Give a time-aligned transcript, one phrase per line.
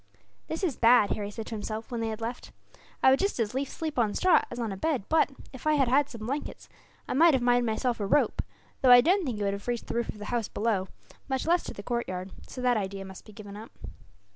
[0.47, 2.51] "This is bad," Harry said to himself, when they had left.
[3.03, 5.75] "I would just as lief sleep on straw as on a bed but, if I
[5.75, 6.67] had had some blankets,
[7.07, 8.41] I might have made myself a rope;
[8.81, 10.87] though I don't think it would have reached the roof of the house below,
[11.29, 13.69] much less to the courtyard, so that idea must be given up.